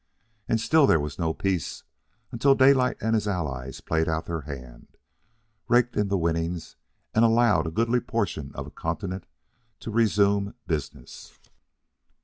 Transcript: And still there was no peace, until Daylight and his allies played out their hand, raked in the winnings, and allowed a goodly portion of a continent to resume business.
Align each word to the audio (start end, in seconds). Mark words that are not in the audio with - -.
And 0.47 0.59
still 0.59 0.87
there 0.87 0.99
was 0.99 1.19
no 1.19 1.31
peace, 1.31 1.83
until 2.31 2.55
Daylight 2.55 2.97
and 3.01 3.13
his 3.13 3.27
allies 3.27 3.81
played 3.81 4.09
out 4.09 4.25
their 4.25 4.41
hand, 4.41 4.97
raked 5.67 5.95
in 5.95 6.07
the 6.07 6.17
winnings, 6.17 6.75
and 7.13 7.23
allowed 7.23 7.67
a 7.67 7.69
goodly 7.69 7.99
portion 7.99 8.51
of 8.55 8.65
a 8.65 8.71
continent 8.71 9.27
to 9.81 9.91
resume 9.91 10.55
business. 10.65 11.37